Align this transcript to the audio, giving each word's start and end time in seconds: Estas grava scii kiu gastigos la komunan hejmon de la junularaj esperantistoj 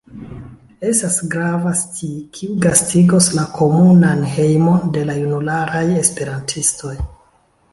Estas 0.91 1.17
grava 1.33 1.73
scii 1.81 2.15
kiu 2.37 2.55
gastigos 2.63 3.27
la 3.41 3.43
komunan 3.59 4.25
hejmon 4.37 4.91
de 4.97 5.05
la 5.11 5.19
junularaj 5.21 5.85
esperantistoj 6.05 6.95